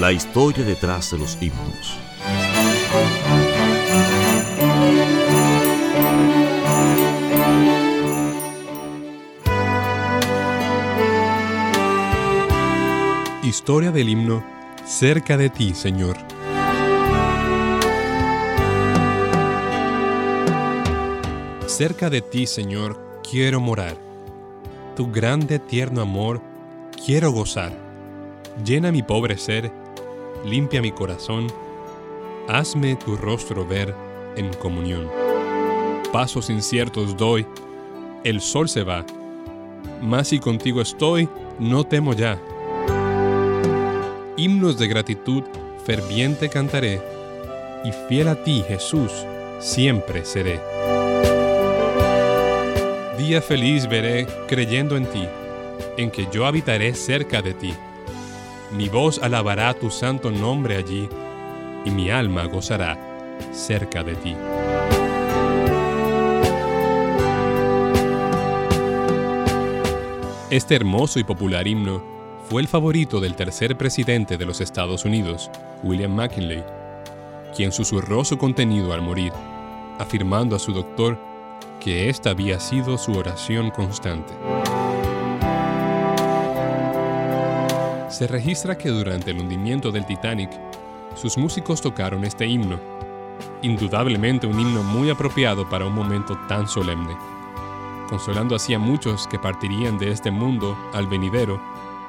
[0.00, 1.98] La historia detrás de los himnos.
[13.42, 14.44] Historia del himno
[14.84, 16.16] Cerca de ti, Señor.
[21.66, 23.96] Cerca de ti, Señor, quiero morar.
[24.94, 26.42] Tu grande tierno amor
[27.04, 27.83] quiero gozar.
[28.62, 29.72] Llena mi pobre ser,
[30.44, 31.48] limpia mi corazón,
[32.48, 33.94] hazme tu rostro ver
[34.36, 35.10] en comunión.
[36.12, 37.46] Pasos inciertos doy,
[38.22, 39.04] el sol se va,
[40.00, 42.40] mas si contigo estoy, no temo ya.
[44.36, 45.42] Himnos de gratitud
[45.84, 47.02] ferviente cantaré,
[47.84, 49.10] y fiel a ti, Jesús,
[49.58, 50.60] siempre seré.
[53.18, 55.24] Día feliz veré creyendo en ti,
[55.96, 57.74] en que yo habitaré cerca de ti.
[58.74, 61.08] Mi voz alabará tu santo nombre allí,
[61.84, 62.98] y mi alma gozará
[63.52, 64.36] cerca de ti.
[70.50, 72.02] Este hermoso y popular himno
[72.48, 75.52] fue el favorito del tercer presidente de los Estados Unidos,
[75.84, 76.64] William McKinley,
[77.54, 79.32] quien susurró su contenido al morir,
[80.00, 81.16] afirmando a su doctor
[81.78, 84.34] que esta había sido su oración constante.
[88.14, 90.48] Se registra que durante el hundimiento del Titanic,
[91.16, 92.78] sus músicos tocaron este himno,
[93.60, 97.16] indudablemente un himno muy apropiado para un momento tan solemne,
[98.08, 101.60] consolando así a muchos que partirían de este mundo al venidero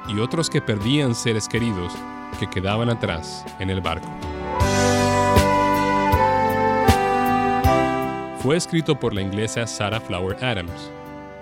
[0.06, 1.92] y otros que perdían seres queridos
[2.38, 4.06] que quedaban atrás en el barco.
[8.44, 10.88] Fue escrito por la inglesa Sarah Flower Adams,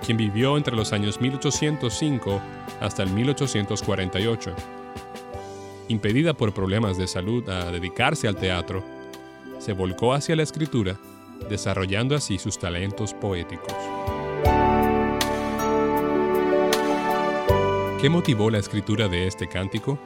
[0.05, 2.41] quien vivió entre los años 1805
[2.81, 4.55] hasta el 1848.
[5.89, 8.83] Impedida por problemas de salud a dedicarse al teatro,
[9.59, 10.97] se volcó hacia la escritura,
[11.49, 13.75] desarrollando así sus talentos poéticos.
[18.01, 19.99] ¿Qué motivó la escritura de este cántico?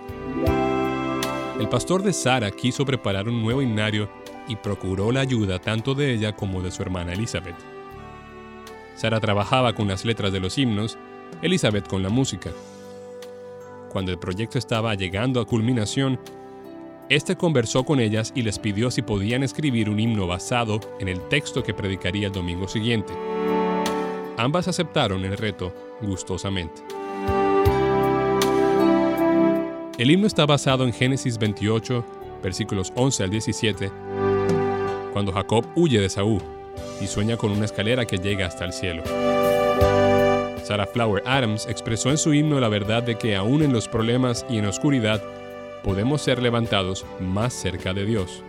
[1.59, 4.09] El pastor de Sara quiso preparar un nuevo himnario
[4.47, 7.78] y procuró la ayuda tanto de ella como de su hermana Elizabeth.
[8.99, 10.99] Sara trabajaba con las letras de los himnos,
[11.41, 12.51] Elizabeth con la música.
[13.91, 16.19] Cuando el proyecto estaba llegando a culminación,
[17.09, 21.21] este conversó con ellas y les pidió si podían escribir un himno basado en el
[21.29, 23.13] texto que predicaría el domingo siguiente.
[24.37, 25.73] Ambas aceptaron el reto
[26.03, 26.83] gustosamente.
[29.97, 32.05] El himno está basado en Génesis 28,
[32.43, 33.93] versículos 11 al 17,
[35.13, 36.58] cuando Jacob huye de Saúl
[37.00, 39.03] y sueña con una escalera que llega hasta el cielo.
[40.65, 44.44] Sarah Flower Adams expresó en su himno la verdad de que aún en los problemas
[44.50, 45.22] y en oscuridad
[45.83, 48.43] podemos ser levantados más cerca de Dios.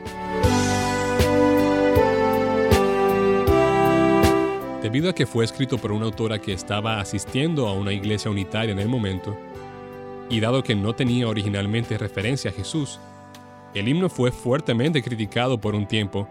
[4.81, 8.71] Debido a que fue escrito por una autora que estaba asistiendo a una iglesia unitaria
[8.71, 9.37] en el momento,
[10.29, 12.99] y dado que no tenía originalmente referencia a Jesús,
[13.73, 16.27] el himno fue fuertemente criticado por un tiempo,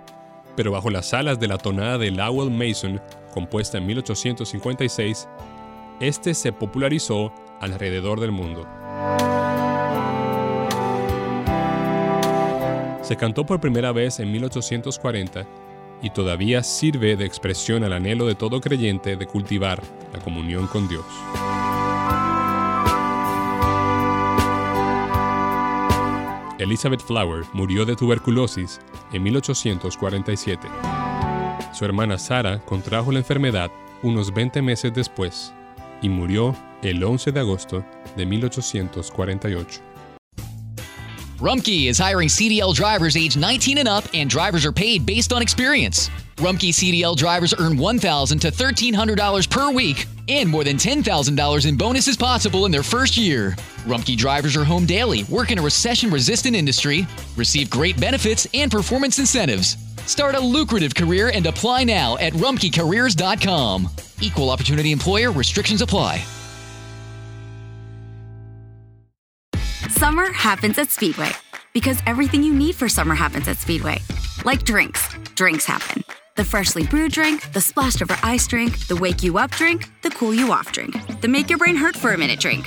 [0.58, 3.00] pero bajo las alas de la tonada de Lowell Mason,
[3.32, 5.28] compuesta en 1856,
[6.00, 8.66] este se popularizó alrededor del mundo.
[13.02, 15.46] Se cantó por primera vez en 1840
[16.02, 19.80] y todavía sirve de expresión al anhelo de todo creyente de cultivar
[20.12, 21.04] la comunión con Dios.
[26.58, 28.80] Elizabeth Flower murió de tuberculosis
[29.12, 30.68] en 1847.
[31.72, 33.70] Su hermana Sarah contrajo la enfermedad
[34.02, 35.52] unos 20 meses después
[36.02, 37.84] y murió el 11 de agosto
[38.16, 39.80] de 1848.
[41.40, 45.40] Rumkey is hiring CDL drivers age 19 and up, and drivers are paid based on
[45.40, 46.10] experience.
[46.38, 52.16] Rumkey CDL drivers earn $1,000 to $1,300 per week and more than $10,000 in bonuses
[52.16, 53.54] possible in their first year.
[53.88, 57.06] Rumkey drivers are home daily, work in a recession resistant industry,
[57.36, 59.76] receive great benefits and performance incentives.
[60.04, 63.88] Start a lucrative career and apply now at rumkeycareers.com.
[64.20, 66.22] Equal opportunity employer restrictions apply.
[69.88, 71.30] Summer happens at Speedway
[71.72, 73.98] because everything you need for summer happens at Speedway.
[74.44, 76.04] Like drinks, drinks happen.
[76.36, 80.10] The freshly brewed drink, the splashed over ice drink, the wake you up drink, the
[80.10, 82.66] cool you off drink, the make your brain hurt for a minute drink.